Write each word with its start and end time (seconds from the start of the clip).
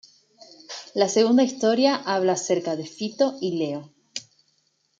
La 0.95 1.07
segunda 1.07 1.43
historia 1.43 1.95
habla 1.95 2.33
acerca 2.33 2.75
de 2.75 2.87
Fito 2.87 3.35
y 3.39 3.59
Leo. 3.59 3.93